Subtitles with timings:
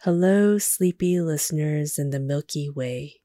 [0.00, 3.22] Hello, sleepy listeners in the Milky Way.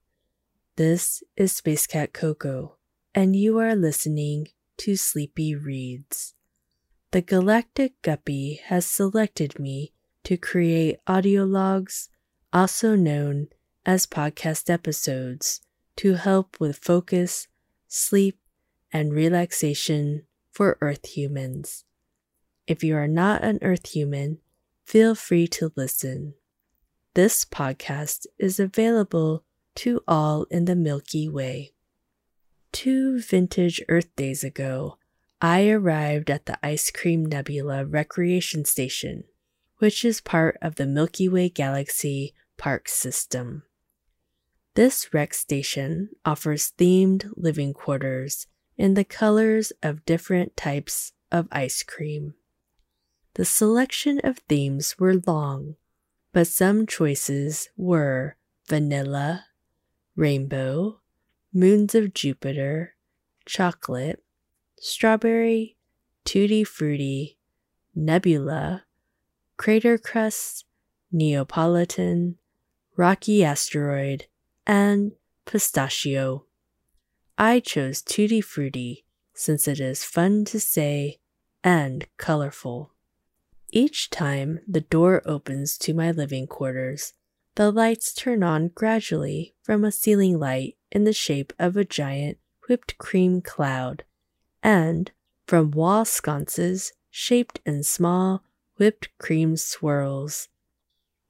[0.78, 2.78] This is Space Cat Koko,
[3.14, 4.48] and you are listening
[4.78, 6.34] to Sleepy Reads.
[7.12, 9.92] The Galactic Guppy has selected me
[10.24, 12.10] to create audio logs,
[12.54, 13.50] also known
[13.86, 15.62] as podcast episodes,
[15.98, 17.50] to help with focus,
[17.90, 18.40] sleep,
[18.94, 21.84] and relaxation for Earth humans.
[22.66, 24.40] If you are not an Earth human,
[24.86, 26.36] feel free to listen.
[27.14, 29.44] This podcast is available
[29.76, 31.74] to all in the Milky Way.
[32.72, 34.98] Two vintage Earth days ago,
[35.42, 39.26] I arrived at the Ice Cream Nebula Recreation Station,
[39.80, 43.64] which is part of the Milky Way Galaxy Park System.
[44.76, 48.48] This rec station offers themed living quarters
[48.78, 52.36] in the colors of different types of ice cream.
[53.34, 55.76] The selection of themes were long,
[56.34, 58.38] but some choices were
[58.68, 59.46] vanilla,
[60.16, 61.00] rainbow,
[61.54, 62.96] moons of Jupiter,
[63.46, 64.24] chocolate,
[64.80, 65.78] strawberry,
[66.24, 67.38] tutti frutti,
[67.94, 68.86] nebula,
[69.58, 70.66] crater crust,
[71.12, 72.38] Neapolitan,
[72.96, 74.28] rocky asteroid,
[74.66, 75.12] and
[75.46, 76.46] pistachio.
[77.38, 81.20] I chose tutti frutti since it is fun to say
[81.64, 82.91] and colorful.
[83.72, 87.14] Each time the door opens to my living quarters,
[87.56, 92.38] the lights turn on gradually from a ceiling light in the shape of a giant
[92.68, 94.04] whipped cream cloud,
[94.62, 95.12] and
[95.48, 98.44] from wall sconces shaped in small
[98.76, 100.50] whipped cream swirls.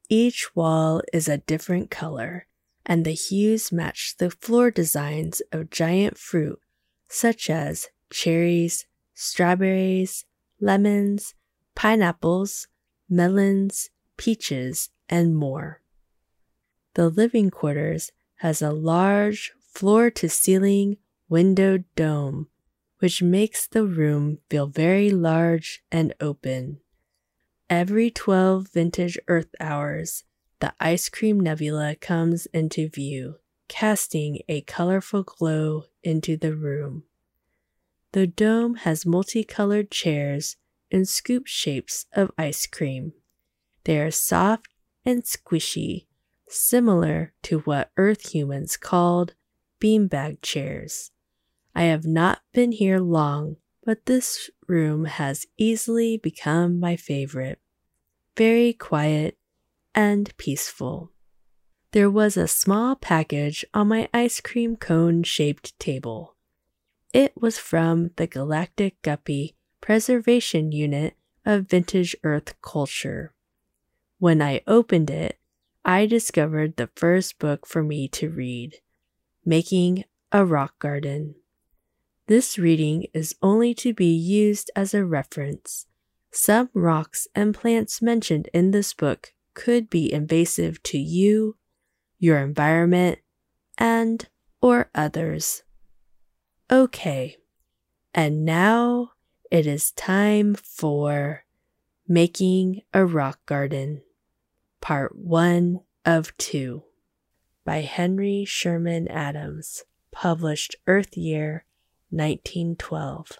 [0.10, 2.48] Each wall is a different color,
[2.86, 6.60] and the hues match the floor designs of giant fruit
[7.08, 10.26] such as cherries, strawberries,
[10.60, 11.36] lemons,
[11.76, 12.68] pineapples,
[13.10, 15.82] melons, peaches, and more.
[16.94, 20.98] The living quarters has a large floor to ceiling
[21.30, 22.48] windowed dome,
[23.00, 26.80] which makes the room feel very large and open.
[27.70, 30.26] Every 12 vintage Earth hours,
[30.60, 33.36] the ice cream nebula comes into view,
[33.68, 37.04] casting a colorful glow into the room.
[38.12, 40.58] The dome has multicolored chairs
[40.92, 43.14] in scoop shapes of ice cream.
[43.86, 44.68] They are soft
[45.06, 46.06] and squishy,
[46.48, 49.34] similar to what Earth humans called
[49.82, 51.12] beanbag chairs.
[51.74, 57.60] I have not been here long, but this room has easily become my favorite.
[58.38, 59.38] Very quiet
[59.96, 61.12] and peaceful.
[61.92, 66.36] There was a small package on my ice cream cone shaped table.
[67.14, 73.34] It was from the Galactic Guppy Preservation Unit of Vintage Earth Culture.
[74.20, 75.40] When I opened it,
[75.84, 78.78] I discovered the first book for me to read
[79.44, 81.34] Making a Rock Garden.
[82.28, 85.88] This reading is only to be used as a reference.
[86.30, 91.58] Some rocks and plants mentioned in this book could be invasive to you,
[92.20, 93.18] your environment,
[93.80, 94.30] and
[94.62, 95.64] or others.
[96.70, 97.38] Okay.
[98.14, 99.14] And now
[99.52, 101.44] it is time for
[102.08, 104.02] Making a Rock Garden,
[104.80, 106.84] Part 1 of 2
[107.66, 111.66] by Henry Sherman Adams, published Earth Year
[112.12, 113.40] 1912.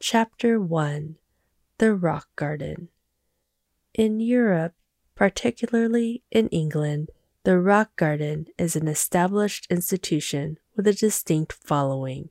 [0.00, 1.16] Chapter 1
[1.78, 2.88] The Rock Garden.
[3.94, 4.74] In Europe,
[5.14, 7.10] particularly in England,
[7.44, 12.30] the rock garden is an established institution with a distinct following.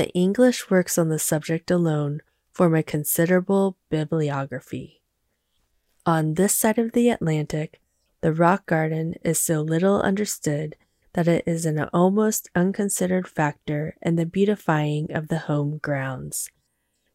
[0.00, 2.22] The English works on the subject alone
[2.52, 5.02] form a considerable bibliography.
[6.06, 7.82] On this side of the Atlantic,
[8.22, 10.74] the rock garden is so little understood
[11.12, 16.48] that it is an almost unconsidered factor in the beautifying of the home grounds.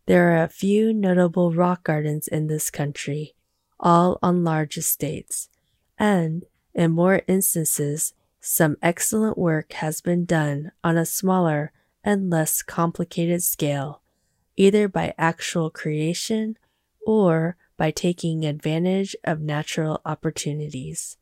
[0.06, 3.34] There are a few notable rock gardens in this country,
[3.80, 5.50] all on large estates,
[5.98, 6.44] and,
[6.76, 11.72] in more instances, some excellent work has been done on a smaller
[12.06, 14.02] and less complicated scale,
[14.56, 16.56] either by actual creation
[17.06, 21.18] or by taking advantage of natural opportunities.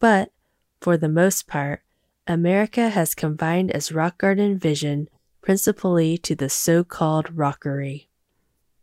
[0.00, 0.32] But,
[0.80, 1.82] for the most part,
[2.26, 5.08] America has confined its rock garden vision
[5.42, 8.08] principally to the so called rockery.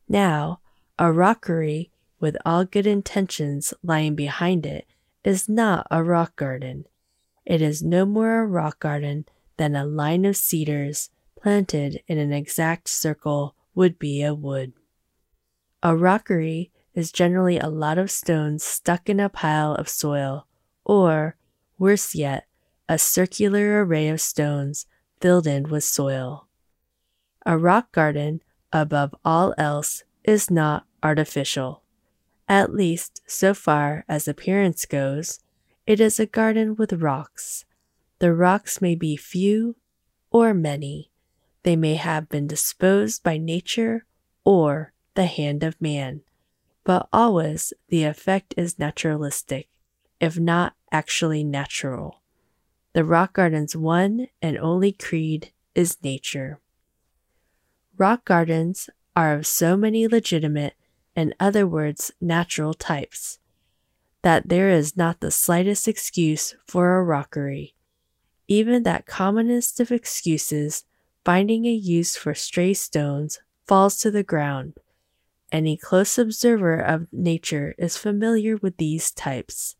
[0.07, 0.59] Now,
[0.97, 4.85] a rockery, with all good intentions lying behind it,
[5.25, 6.85] is not a rock garden.
[7.45, 9.25] It is no more a rock garden
[9.57, 11.09] than a line of cedars
[11.43, 14.71] planted in an exact circle would be a wood.
[15.83, 20.47] A rockery is generally a lot of stones stuck in a pile of soil,
[20.85, 21.35] or,
[21.77, 22.47] worse yet,
[22.87, 24.85] a circular array of stones
[25.19, 26.47] filled in with soil.
[27.45, 28.41] A rock garden,
[28.71, 31.83] above all else, is not artificial.
[32.47, 35.41] At least, so far as appearance goes,
[35.85, 37.65] it is a garden with rocks.
[38.19, 39.75] The rocks may be few
[40.31, 41.09] or many.
[41.63, 44.05] They may have been disposed by nature
[44.43, 46.21] or the hand of man,
[46.83, 49.69] but always the effect is naturalistic,
[50.19, 52.21] if not actually natural.
[52.93, 56.59] The rock garden's one and only creed is nature.
[57.97, 60.75] Rock gardens are of so many legitimate,
[61.15, 63.39] in other words, natural types,
[64.21, 67.75] that there is not the slightest excuse for a rockery.
[68.47, 70.83] Even that commonest of excuses,
[71.25, 74.73] finding a use for stray stones, falls to the ground.
[75.51, 79.75] Any close observer of nature is familiar with these types.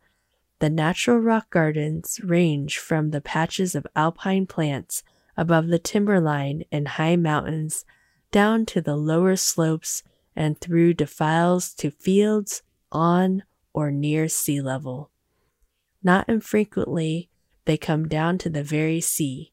[0.59, 5.03] The natural rock gardens range from the patches of alpine plants
[5.35, 7.85] above the timberline in high mountains
[8.31, 10.03] down to the lower slopes
[10.35, 12.61] and through defiles to fields
[12.91, 13.43] on
[13.73, 15.09] or near sea level.
[16.03, 17.29] Not infrequently,
[17.65, 19.51] they come down to the very sea,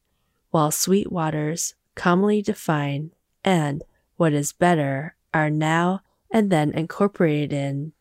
[0.49, 3.11] while sweet waters, commonly defined,
[3.43, 3.83] and,
[4.17, 6.01] what is better, are now
[6.31, 7.93] and then incorporated in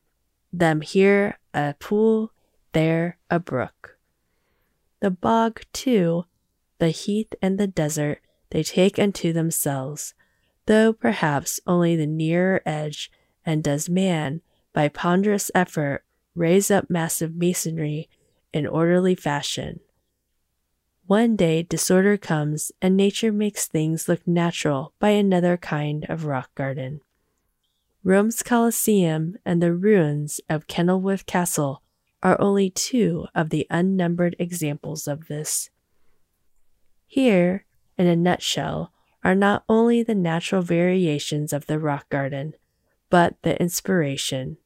[0.52, 2.32] them here a pool,
[2.72, 3.98] there a brook.
[5.00, 6.24] The bog, too,
[6.78, 8.20] the heath and the desert
[8.50, 10.14] they take unto themselves,
[10.66, 13.10] though perhaps only the nearer edge,
[13.44, 14.40] and does man,
[14.72, 16.04] by ponderous effort,
[16.34, 18.08] raise up massive masonry
[18.52, 19.80] in orderly fashion.
[21.10, 26.54] One day disorder comes and nature makes things look natural by another kind of rock
[26.54, 27.00] garden.
[28.04, 31.82] Rome's Colosseum and the ruins of Kenilworth Castle
[32.22, 35.70] are only two of the unnumbered examples of this.
[37.08, 37.66] Here,
[37.98, 38.92] in a nutshell,
[39.24, 42.54] are not only the natural variations of the rock garden,
[43.08, 44.58] but the inspiration.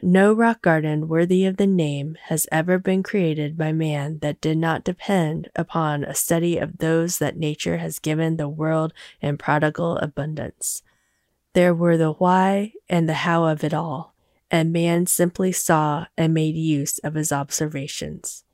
[0.00, 4.56] No rock garden worthy of the name has ever been created by man that did
[4.56, 9.98] not depend upon a study of those that nature has given the world in prodigal
[9.98, 10.82] abundance.
[11.52, 14.14] There were the why and the how of it all,
[14.50, 18.44] and man simply saw and made use of his observations.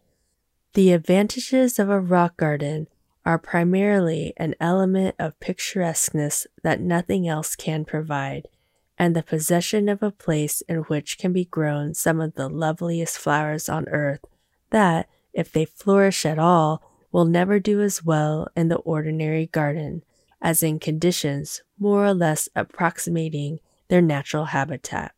[0.75, 2.88] The advantages of a rock garden
[3.25, 8.49] are primarily an element of picturesqueness that nothing else can provide,
[8.98, 13.16] and the possession of a place in which can be grown some of the loveliest
[13.16, 14.24] flowers on earth
[14.70, 20.02] that, if they flourish at all, will never do as well in the ordinary garden
[20.42, 25.12] as in conditions more or less approximating their natural habitat.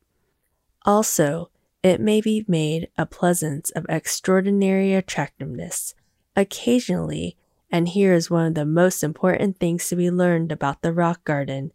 [0.85, 1.51] Also,
[1.83, 5.95] it may be made a pleasance of extraordinary attractiveness.
[6.37, 7.37] Occasionally,
[7.71, 11.25] and here is one of the most important things to be learned about the rock
[11.25, 11.73] garden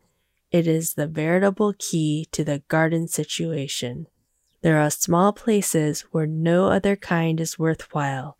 [0.55, 4.07] it is the veritable key to the garden situation.
[4.61, 8.37] There are small places where no other kind is worthwhile,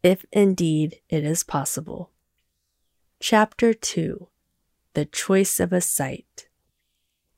[0.00, 2.12] if indeed it is possible.
[3.18, 4.28] Chapter 2
[4.94, 6.46] The Choice of a Site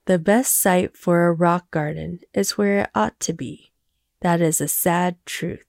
[0.04, 3.72] The best site for a rock garden is where it ought to be.
[4.20, 5.64] That is a sad truth,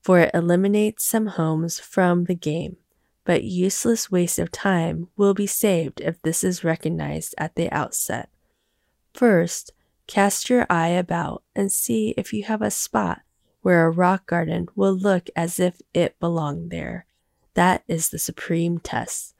[0.00, 2.78] for it eliminates some homes from the game
[3.24, 8.30] but useless waste of time will be saved if this is recognized at the outset.
[9.12, 9.72] First,
[10.06, 13.20] cast your eye about and see if you have a spot
[13.62, 17.06] where a rock garden will look as if it belonged there.
[17.54, 19.34] That is the supreme test.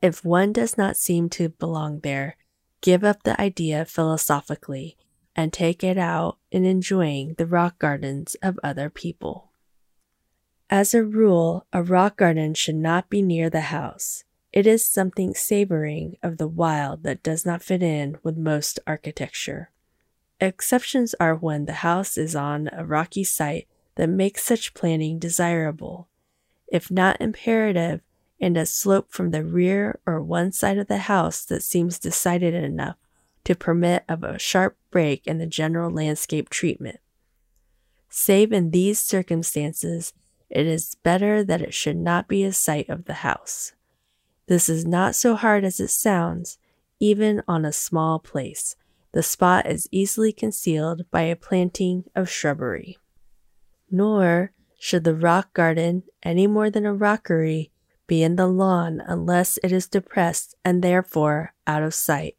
[0.00, 2.36] If one does not seem to belong there,
[2.80, 4.96] give up the idea philosophically
[5.36, 9.49] and take it out in enjoying the rock gardens of other people.
[10.72, 14.22] As a rule, a rock garden should not be near the house.
[14.52, 19.72] It is something savoring of the wild that does not fit in with most architecture.
[20.40, 26.06] Exceptions are when the house is on a rocky site that makes such planning desirable.
[26.68, 28.00] If not imperative,
[28.40, 32.54] and a slope from the rear or one side of the house that seems decided
[32.54, 32.96] enough
[33.42, 37.00] to permit of a sharp break in the general landscape treatment.
[38.08, 40.12] Save in these circumstances,
[40.50, 43.72] it is better that it should not be a sight of the house.
[44.46, 46.58] This is not so hard as it sounds,
[46.98, 48.74] even on a small place.
[49.12, 52.98] The spot is easily concealed by a planting of shrubbery.
[53.90, 57.70] Nor should the rock garden, any more than a rockery,
[58.06, 62.36] be in the lawn unless it is depressed and therefore out of sight,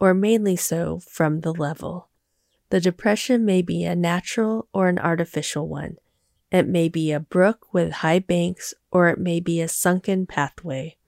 [0.00, 2.08] or mainly so from the level.
[2.70, 5.96] The depression may be a natural or an artificial one.
[6.52, 10.98] It may be a brook with high banks or it may be a sunken pathway.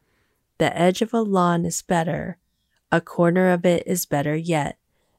[0.57, 2.39] The edge of a lawn is better,
[2.91, 4.79] a corner of it is better yet,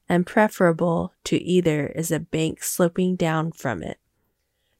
[0.09, 3.99] and preferable to either is a bank sloping down from it.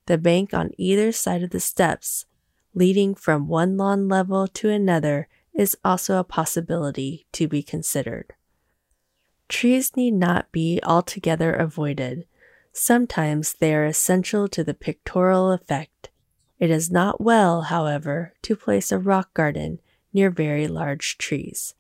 [0.08, 2.25] The bank on either side of the steps,
[2.74, 8.34] leading from one lawn level to another, is also a possibility to be considered.
[9.48, 12.25] Trees need not be altogether avoided.
[12.77, 16.10] Sometimes they are essential to the pictorial effect.
[16.60, 19.79] It is not well, however, to place a rock garden
[20.12, 21.74] near very large trees.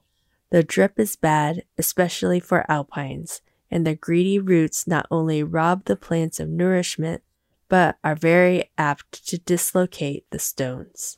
[0.51, 5.97] The drip is bad, especially for alpines, and the greedy roots not only rob the
[5.97, 7.21] plants of nourishment,
[7.67, 11.17] but are very apt to dislocate the stones.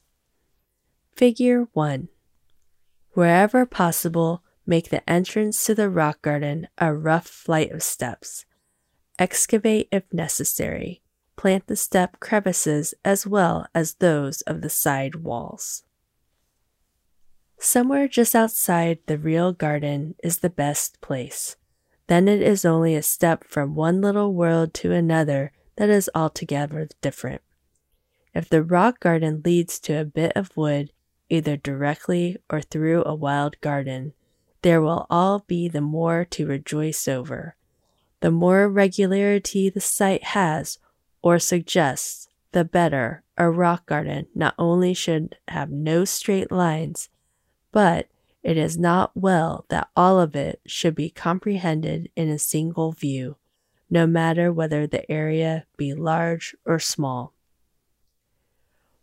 [1.16, 2.08] Figure 1
[3.12, 8.47] Wherever possible, make the entrance to the rock garden a rough flight of steps.
[9.20, 11.02] Excavate if necessary.
[11.36, 15.84] Plant the step crevices as well as those of the side walls.
[17.60, 21.56] Somewhere just outside the real garden is the best place.
[22.08, 26.88] Then it is only a step from one little world to another that is altogether
[27.02, 27.42] different.
[28.34, 30.92] If the rock garden leads to a bit of wood,
[31.30, 34.14] either directly or through a wild garden,
[34.62, 37.56] there will all be the more to rejoice over.
[38.20, 40.80] The more regularity the site has
[41.22, 43.24] or suggests, the better.
[43.38, 47.10] A rock garden not only should have no straight lines,
[47.72, 48.08] but
[48.42, 53.36] it is not well that all of it should be comprehended in a single view,
[53.90, 57.34] no matter whether the area be large or small.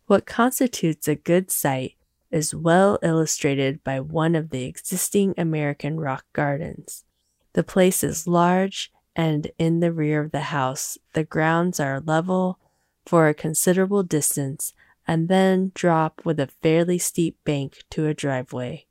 [0.06, 1.94] What constitutes a good site
[2.30, 7.04] is well illustrated by one of the existing American rock gardens.
[7.52, 12.59] The place is large, and in the rear of the house, the grounds are level
[13.06, 14.73] for a considerable distance
[15.06, 18.87] and then drop with a fairly steep bank to a driveway,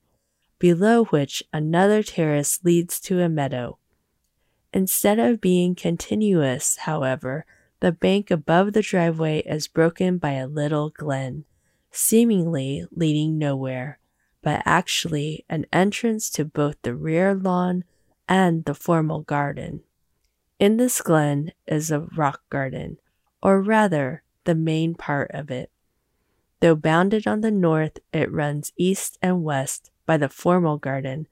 [0.60, 3.78] below which another terrace leads to a meadow.
[4.74, 7.46] Instead of being continuous, however,
[7.80, 11.46] the bank above the driveway is broken by a little glen,
[11.92, 14.00] seemingly leading nowhere,
[14.42, 17.84] but actually an entrance to both the rear lawn
[18.28, 19.82] and the formal garden.
[20.64, 22.96] In this glen is a rock garden,
[23.42, 25.70] or rather, the main part of it.
[26.62, 31.28] Though bounded on the north, it runs east and west by the formal garden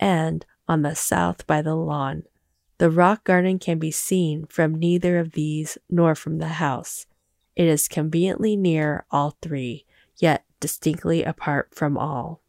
[0.00, 2.24] and on the south by the lawn.
[2.78, 7.06] The rock garden can be seen from neither of these nor from the house.
[7.54, 9.86] It is conveniently near all three,
[10.16, 12.41] yet distinctly apart from all.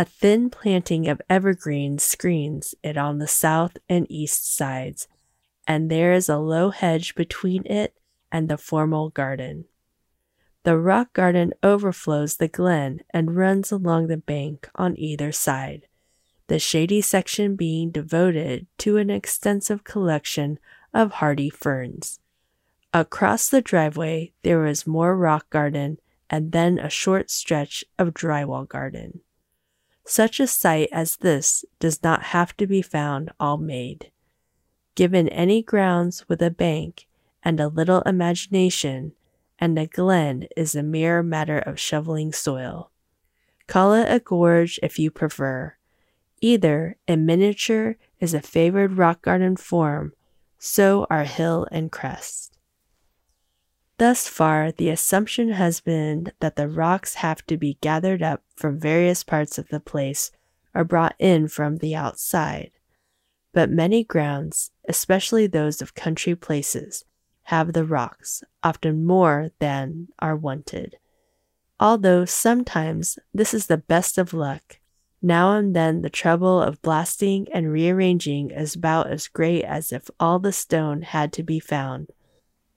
[0.00, 5.08] A thin planting of evergreens screens it on the south and east sides,
[5.66, 7.98] and there is a low hedge between it
[8.30, 9.64] and the formal garden.
[10.62, 15.88] The rock garden overflows the glen and runs along the bank on either side,
[16.46, 20.60] the shady section being devoted to an extensive collection
[20.94, 22.20] of hardy ferns.
[22.94, 25.98] Across the driveway there is more rock garden
[26.30, 29.22] and then a short stretch of drywall garden.
[30.10, 34.10] Such a site as this does not have to be found all made.
[34.94, 37.06] Given any grounds with a bank
[37.42, 39.12] and a little imagination,
[39.58, 42.90] and a glen is a mere matter of shoveling soil.
[43.66, 45.76] Call it a gorge if you prefer.
[46.40, 50.14] Either, in miniature, is a favored rock garden form,
[50.58, 52.57] so are hill and crest.
[53.98, 58.78] Thus far, the assumption has been that the rocks have to be gathered up from
[58.78, 60.30] various parts of the place
[60.72, 62.70] or brought in from the outside.
[63.52, 67.04] But many grounds, especially those of country places,
[67.44, 70.96] have the rocks, often more than are wanted.
[71.80, 74.78] Although sometimes this is the best of luck,
[75.20, 80.08] now and then the trouble of blasting and rearranging is about as great as if
[80.20, 82.12] all the stone had to be found.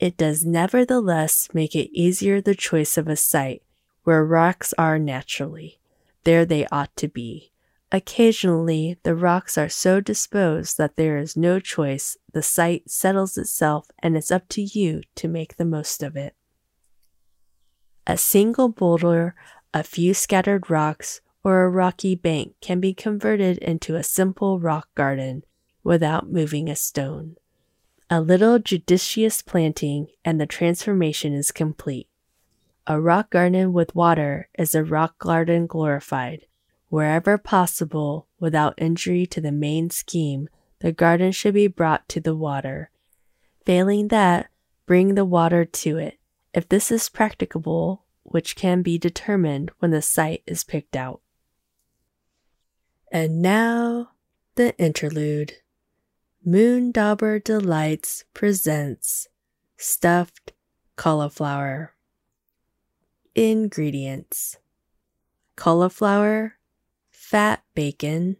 [0.01, 3.61] It does nevertheless make it easier the choice of a site
[4.03, 5.79] where rocks are naturally.
[6.23, 7.51] There they ought to be.
[7.91, 13.91] Occasionally, the rocks are so disposed that there is no choice, the site settles itself,
[13.99, 16.35] and it's up to you to make the most of it.
[18.07, 19.35] A single boulder,
[19.71, 24.87] a few scattered rocks, or a rocky bank can be converted into a simple rock
[24.95, 25.43] garden
[25.83, 27.35] without moving a stone.
[28.13, 32.09] A little judicious planting, and the transformation is complete.
[32.85, 36.45] A rock garden with water is a rock garden glorified.
[36.89, 40.49] Wherever possible, without injury to the main scheme,
[40.79, 42.89] the garden should be brought to the water.
[43.65, 44.49] Failing that,
[44.85, 46.19] bring the water to it,
[46.53, 51.21] if this is practicable, which can be determined when the site is picked out.
[53.09, 54.09] And now,
[54.55, 55.60] the interlude.
[56.45, 59.27] Moondauber Delights presents
[59.77, 60.53] stuffed
[60.95, 61.93] cauliflower.
[63.35, 64.57] Ingredients
[65.55, 66.57] cauliflower,
[67.11, 68.37] fat bacon,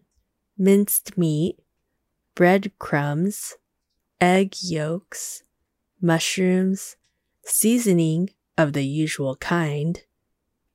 [0.58, 1.60] minced meat,
[2.34, 3.58] breadcrumbs,
[4.20, 5.44] egg yolks,
[6.02, 6.96] mushrooms,
[7.46, 10.02] seasoning of the usual kind,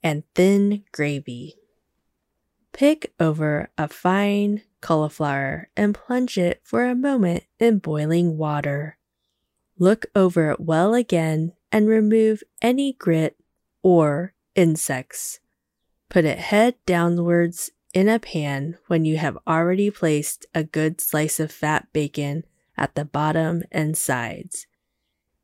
[0.01, 1.57] and thin gravy.
[2.77, 8.99] Pick over a fine cauliflower and plunge it for a moment in boiling water.
[9.79, 13.39] Look over it well again and remove any grit
[13.83, 15.41] or insects.
[16.11, 21.41] Put it head downwards in a pan when you have already placed a good slice
[21.41, 22.45] of fat bacon
[22.77, 24.67] at the bottom and sides.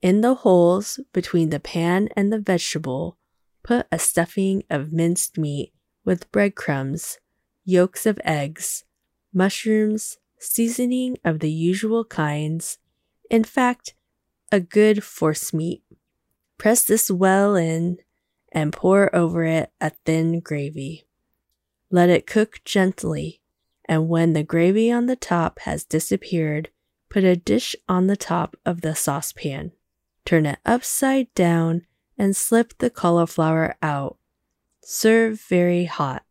[0.02, 3.16] In the holes between the pan and the vegetable,
[3.62, 5.72] put a stuffing of minced meat
[6.04, 7.18] with breadcrumbs,
[7.64, 8.85] yolks of eggs,
[9.33, 12.78] mushrooms, seasoning of the usual kinds,
[13.31, 13.95] in fact,
[14.50, 15.83] a good forcemeat.
[16.59, 17.99] Press this well in
[18.52, 21.07] and pour over it a thin gravy.
[21.90, 23.40] Let it cook gently,
[23.87, 26.71] and when the gravy on the top has disappeared,
[27.09, 29.73] put a dish on the top of the saucepan.
[30.25, 31.87] Turn it upside down
[32.19, 34.16] and slip the cauliflower out.
[34.83, 36.25] Serve very hot.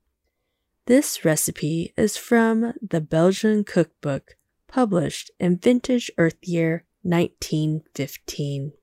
[0.92, 4.36] This recipe is from the Belgian cookbook
[4.68, 8.74] published in vintage Earth Year 1915.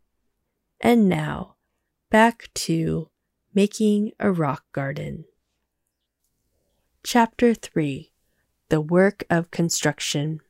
[0.81, 1.57] And now,
[2.09, 3.11] back to
[3.53, 5.27] making a rock garden.
[7.05, 8.11] Chapter 3
[8.71, 10.41] The Work of Construction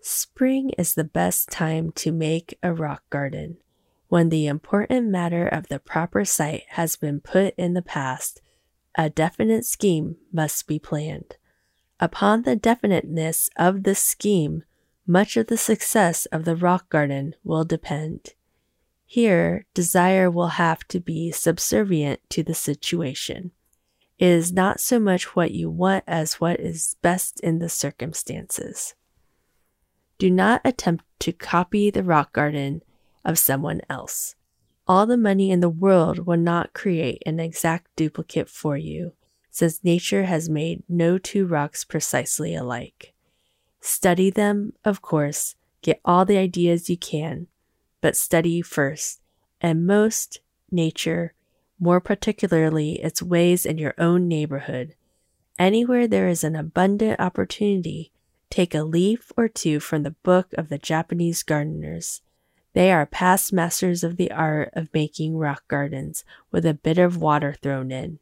[0.00, 3.58] Spring is the best time to make a rock garden,
[4.08, 8.42] when the important matter of the proper site has been put in the past.
[8.96, 11.36] A definite scheme must be planned.
[12.00, 14.64] Upon the definiteness of this scheme,
[15.06, 18.34] much of the success of the rock garden will depend.
[19.04, 23.52] Here, desire will have to be subservient to the situation.
[24.18, 28.94] It is not so much what you want as what is best in the circumstances.
[30.18, 32.82] Do not attempt to copy the rock garden
[33.24, 34.34] of someone else.
[34.86, 39.14] All the money in the world will not create an exact duplicate for you,
[39.50, 43.14] since nature has made no two rocks precisely alike.
[43.80, 47.46] Study them, of course, get all the ideas you can,
[48.00, 49.20] but study first,
[49.60, 51.34] and most nature,
[51.78, 54.94] more particularly its ways in your own neighborhood.
[55.58, 58.12] Anywhere there is an abundant opportunity,
[58.50, 62.22] Take a leaf or two from the book of the Japanese gardeners.
[62.76, 67.16] They are past masters of the art of making rock gardens with a bit of
[67.16, 68.18] water thrown in.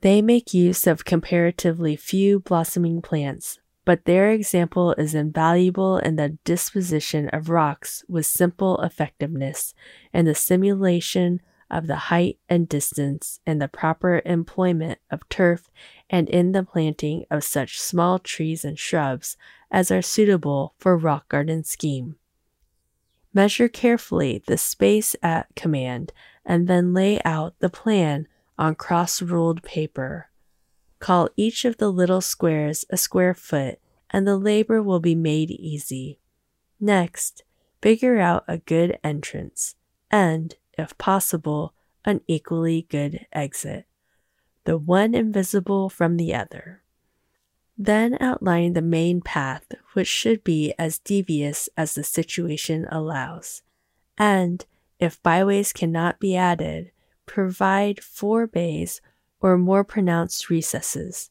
[0.00, 6.38] They make use of comparatively few blossoming plants, but their example is invaluable in the
[6.44, 9.74] disposition of rocks with simple effectiveness
[10.10, 15.68] and the simulation of the height and distance and the proper employment of turf
[16.08, 19.36] and in the planting of such small trees and shrubs
[19.70, 22.16] as are suitable for rock garden scheme.
[23.34, 26.12] Measure carefully the space at command
[26.44, 28.26] and then lay out the plan
[28.58, 30.30] on cross ruled paper.
[30.98, 33.78] Call each of the little squares a square foot
[34.10, 36.18] and the labor will be made easy.
[36.80, 37.44] Next,
[37.82, 39.74] figure out a good entrance
[40.10, 43.84] and, if possible, an equally good exit,
[44.64, 46.82] the one invisible from the other.
[47.80, 53.62] Then outline the main path, which should be as devious as the situation allows.
[54.18, 54.66] And,
[54.98, 56.90] if byways cannot be added,
[57.24, 59.00] provide four bays
[59.40, 61.30] or more pronounced recesses.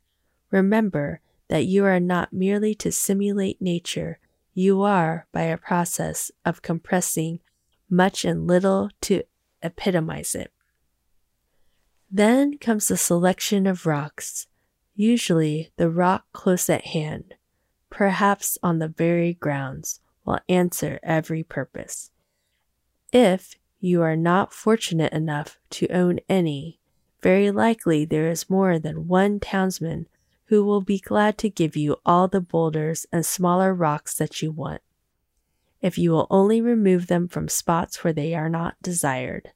[0.49, 4.19] Remember that you are not merely to simulate nature,
[4.53, 7.41] you are, by a process of compressing
[7.89, 9.23] much and little, to
[9.61, 10.53] epitomize it.
[12.09, 14.47] Then comes the selection of rocks
[14.99, 17.35] Usually, the rock close at hand,
[17.91, 22.09] perhaps on the very grounds, will answer every purpose.
[23.13, 26.79] If you are not fortunate enough to own any,
[27.21, 30.07] very likely there is more than one townsman
[30.45, 34.51] who will be glad to give you all the boulders and smaller rocks that you
[34.51, 34.81] want,
[35.79, 39.51] if you will only remove them from spots where they are not desired.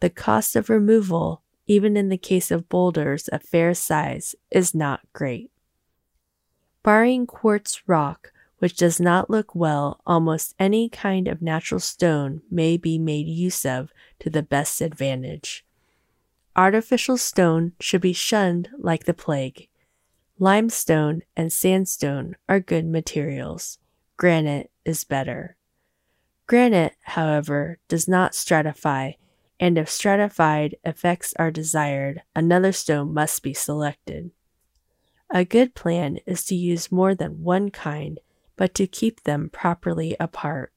[0.00, 5.00] The cost of removal even in the case of boulders of fair size, is not
[5.12, 5.50] great.
[6.82, 12.76] Barring quartz rock, which does not look well, almost any kind of natural stone may
[12.76, 15.64] be made use of to the best advantage.
[16.54, 19.68] Artificial stone should be shunned like the plague.
[20.38, 23.78] Limestone and sandstone are good materials.
[24.16, 25.56] Granite is better.
[26.46, 29.14] Granite, however, does not stratify,
[29.60, 34.30] and if stratified effects are desired, another stone must be selected.
[35.30, 38.20] A good plan is to use more than one kind
[38.56, 40.72] but to keep them properly apart.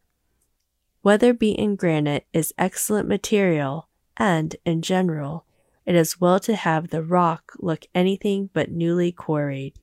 [1.03, 5.45] Weather beaten granite is excellent material, and, in general,
[5.85, 9.73] it is well to have the rock look anything but newly quarried.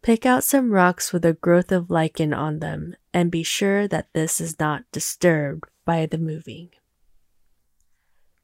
[0.00, 4.08] Pick out some rocks with a growth of lichen on them and be sure that
[4.14, 6.70] this is not disturbed by the moving.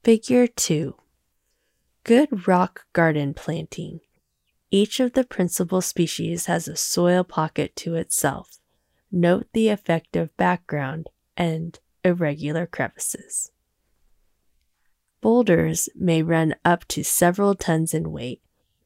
[0.05, 0.97] Figure 2
[2.03, 4.01] Good rock garden planting.
[4.71, 8.59] Each of the principal species has a soil pocket to itself
[9.11, 13.51] note the effect of background and irregular crevices.
[15.23, 18.43] Boulders may run up to several tons in weight.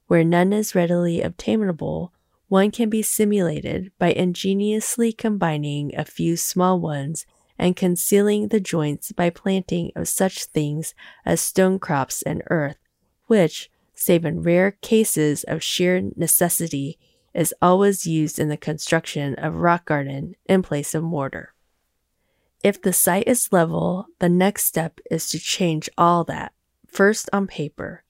[0.07, 2.13] Where none is readily obtainable,
[2.47, 7.27] one can be simulated by ingeniously combining a few small ones
[7.59, 10.95] and concealing the joints by planting of such things
[11.25, 12.79] as stone crops and earth,
[13.27, 16.99] which, save in rare cases of sheer necessity,
[17.35, 21.53] is always used in the construction of rock garden in place of mortar.
[22.65, 26.53] If the site is level, the next step is to change all that,
[26.87, 28.03] first on paper.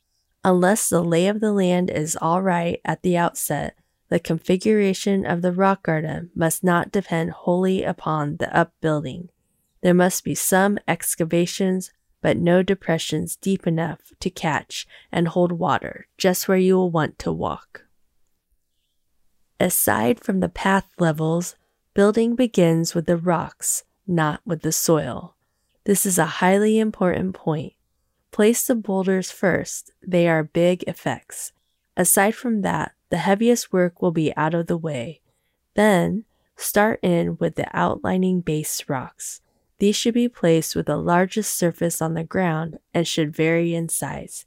[0.44, 3.76] Unless the lay of the land is all right at the outset,
[4.08, 9.28] the configuration of the rock garden must not depend wholly upon the upbuilding.
[9.80, 16.08] There must be some excavations, but no depressions deep enough to catch and hold water
[16.16, 17.84] just where you will want to walk.
[19.60, 21.56] Aside from the path levels,
[21.94, 25.34] building begins with the rocks, not with the soil.
[25.84, 27.72] This is a highly important point.
[28.30, 31.52] Place the boulders first, they are big effects.
[31.96, 35.22] Aside from that, the heaviest work will be out of the way.
[35.74, 36.24] Then,
[36.56, 39.40] start in with the outlining base rocks.
[39.78, 43.88] These should be placed with the largest surface on the ground and should vary in
[43.88, 44.46] size.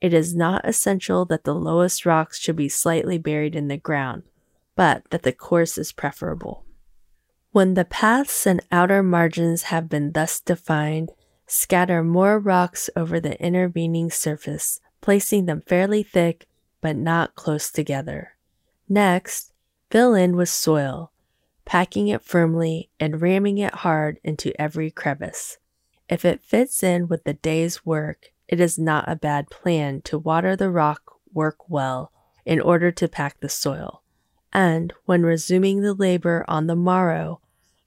[0.00, 4.24] It is not essential that the lowest rocks should be slightly buried in the ground
[4.76, 6.64] but that the course is preferable.
[7.50, 11.10] When the paths and outer margins have been thus defined,
[11.46, 16.46] scatter more rocks over the intervening surface, placing them fairly thick
[16.82, 18.36] but not close together.
[18.88, 19.52] Next,
[19.90, 21.10] fill in with soil,
[21.66, 25.58] packing it firmly and ramming it hard into every crevice.
[26.08, 30.18] If it fits in with the day's work, it is not a bad plan to
[30.18, 32.12] water the rock work well
[32.46, 34.02] in order to pack the soil
[34.56, 37.42] and when resuming the labor on the morrow,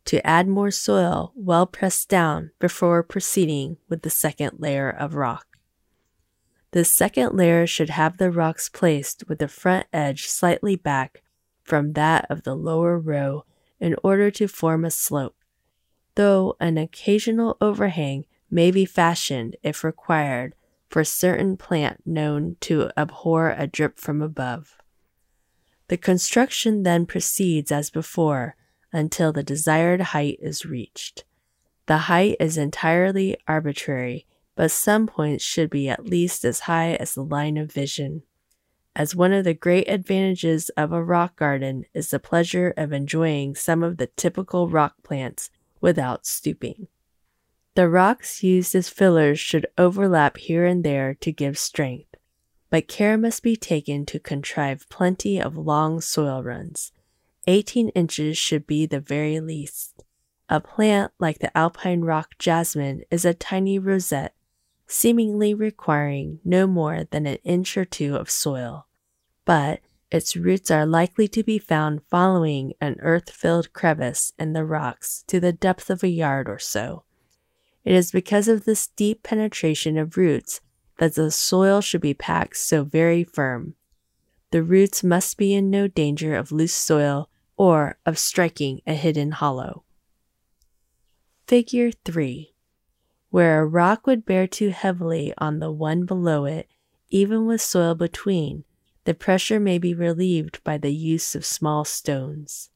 [0.06, 5.58] to add more soil well pressed down before proceeding with the second layer of rock.
[6.72, 11.24] The second layer should have the rocks placed with the front edge slightly back
[11.64, 13.46] from that of the lower row
[13.80, 15.36] in order to form a slope,
[16.16, 20.54] though an occasional overhang may be fashioned if required
[20.90, 24.78] for certain plant known to abhor a drip from above.
[25.88, 28.56] The construction then proceeds as before
[28.92, 31.24] until the desired height is reached.
[31.86, 37.14] The height is entirely arbitrary, but some points should be at least as high as
[37.14, 38.24] the line of vision.
[39.00, 43.56] As one of the great advantages of a rock garden is the pleasure of enjoying
[43.56, 45.50] some of the typical rock plants
[45.82, 46.88] without stooping.
[47.76, 52.10] The rocks used as fillers should overlap here and there to give strength
[52.70, 56.92] but care must be taken to contrive plenty of long soil runs.
[57.48, 60.04] 18 inches should be the very least.
[60.50, 64.36] A plant like the alpine rock jasmine is a tiny rosette,
[64.88, 68.88] seemingly requiring no more than an inch or two of soil,
[69.50, 69.80] but
[70.12, 75.24] its roots are likely to be found following an earth filled crevice in the rocks
[75.26, 77.04] to the depth of a yard or so.
[77.84, 80.62] It is because of this deep penetration of roots
[81.00, 83.74] that the soil should be packed so very firm.
[84.52, 89.32] The roots must be in no danger of loose soil or of striking a hidden
[89.32, 89.84] hollow.
[91.48, 92.54] Figure 3.
[93.32, 96.70] Where a rock would bear too heavily on the one below it,
[97.10, 98.64] even with soil between,
[99.10, 102.70] the pressure may be relieved by the use of small stones.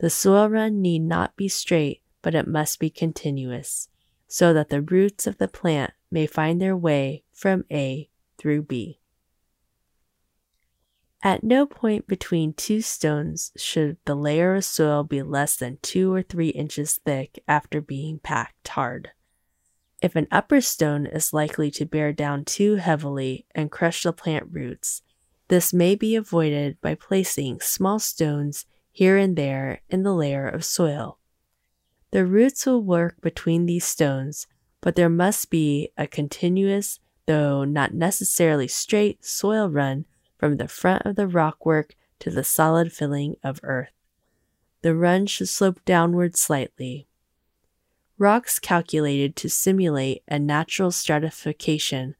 [0.00, 3.88] The soil run need not be straight, but it must be continuous,
[4.26, 8.98] so that the roots of the plant may find their way from A through B.
[11.22, 16.12] At no point between two stones should the layer of soil be less than two
[16.12, 19.10] or three inches thick after being packed hard.
[20.02, 24.48] If an upper stone is likely to bear down too heavily and crush the plant
[24.50, 25.02] roots,
[25.48, 30.64] this may be avoided by placing small stones here and there in the layer of
[30.64, 31.18] soil.
[32.10, 34.46] The roots will work between these stones,
[34.80, 40.04] but there must be a continuous, though not necessarily straight, soil run
[40.38, 43.90] from the front of the rockwork to the solid filling of earth.
[44.82, 47.06] The run should slope downward slightly.
[48.18, 52.14] Rocks calculated to simulate a natural stratification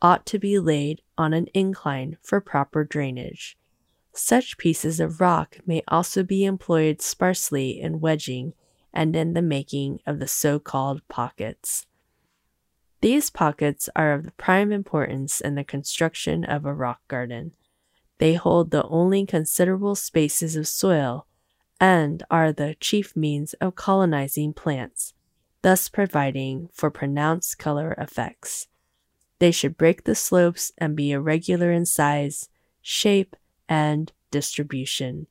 [0.00, 3.56] ought to be laid on an incline for proper drainage.
[4.12, 8.54] Such pieces of rock may also be employed sparsely in wedging
[8.92, 11.86] and in the making of the so called pockets.
[13.00, 17.52] These pockets are of prime importance in the construction of a rock garden.
[18.18, 21.26] They hold the only considerable spaces of soil
[21.80, 25.14] and are the chief means of colonizing plants,
[25.62, 28.66] thus providing for pronounced color effects.
[29.38, 32.48] They should break the slopes and be irregular in size,
[32.82, 33.36] shape,
[33.68, 35.26] and distribution.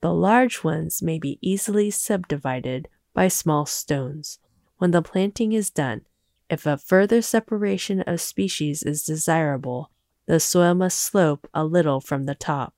[0.00, 4.38] The large ones may be easily subdivided by small stones.
[4.78, 6.02] When the planting is done,
[6.50, 9.90] if a further separation of species is desirable,
[10.26, 12.74] the soil must slope a little from the top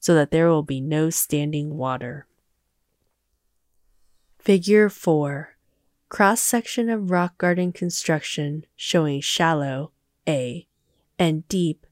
[0.00, 2.26] so that there will be no standing water.
[4.38, 5.51] Figure 4
[6.12, 9.92] Cross section of rock garden construction showing shallow
[10.28, 10.68] A
[11.18, 11.86] and deep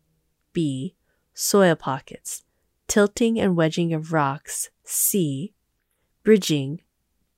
[0.53, 0.95] B
[1.33, 2.45] soil pockets,
[2.87, 5.55] tilting and wedging of rocks C,
[6.23, 6.83] bridging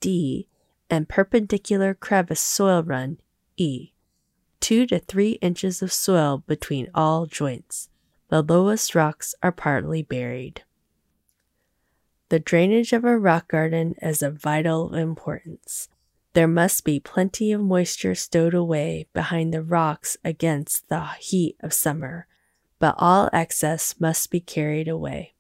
[0.01, 0.49] D,
[0.91, 3.19] and perpendicular crevice soil run
[3.57, 3.93] E.
[4.59, 7.91] 2 to 3 inches of soil between all joints.
[8.27, 10.65] The lowest rocks are partly buried.
[12.29, 15.89] The drainage of a rock garden is of vital importance.
[16.35, 21.75] There must be plenty of moisture stowed away behind the rocks against the heat of
[21.75, 22.27] summer,
[22.79, 25.35] but all excess must be carried away.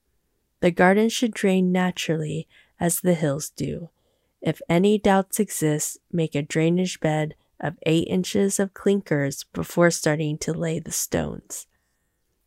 [0.60, 2.46] The garden should drain naturally
[2.78, 3.88] as the hills do.
[4.42, 10.36] If any doubts exist, make a drainage bed of 8 inches of clinkers before starting
[10.38, 11.66] to lay the stones.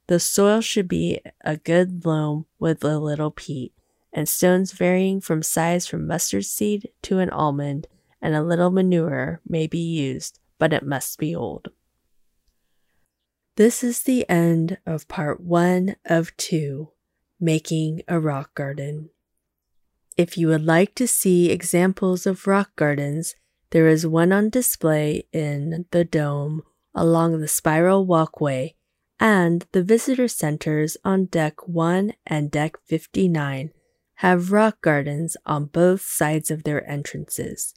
[0.08, 3.74] The soil should be a good loam with a little peat,
[4.14, 7.88] and stones varying from size from mustard seed to an almond,
[8.26, 11.68] and a little manure may be used, but it must be old.
[13.56, 16.90] This is the end of part one of two
[17.40, 19.12] Making a Rock Garden.
[20.18, 23.36] If you would like to see examples of rock gardens,
[23.70, 26.64] there is one on display in the dome
[26.96, 28.74] along the spiral walkway,
[29.20, 33.70] and the visitor centers on deck 1 and deck 59
[34.16, 37.76] have rock gardens on both sides of their entrances.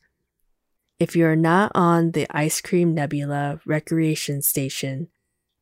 [0.98, 5.08] If you are not on the Ice Cream Nebula recreation station,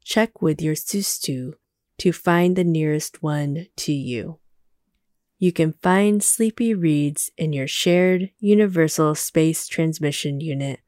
[0.02, 1.52] check with your Sustu
[1.98, 4.38] to find the nearest one to you.
[5.38, 10.80] You can find Sleepy Reads in your shared Universal Space Transmission Unit,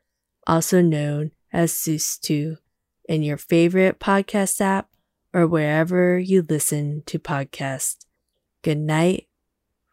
[0.47, 2.57] also known as Sustu,
[3.07, 4.89] in your favorite podcast app
[5.35, 8.07] or wherever you listen to podcasts.
[8.63, 9.29] Good night,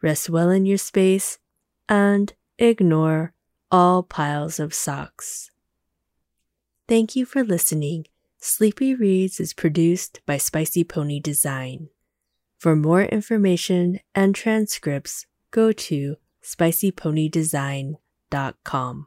[0.02, 1.38] rest well in your space,
[1.90, 3.34] and ignore
[3.70, 5.50] all piles of socks.
[6.88, 8.06] Thank you for listening.
[8.38, 11.88] Sleepy Reads is produced by Spicy Pony Design.
[12.58, 19.06] For more information and transcripts, go to spicyponydesign.com.